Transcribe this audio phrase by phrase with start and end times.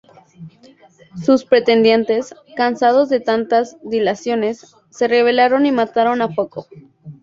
[1.23, 6.65] Sus pretendientes, cansados de tantas dilaciones, se rebelaron y mataron a Foco.